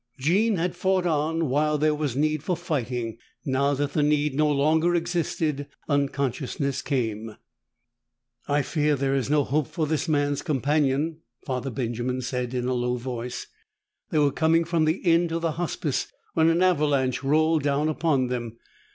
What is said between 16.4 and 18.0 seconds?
an avalanche rolled down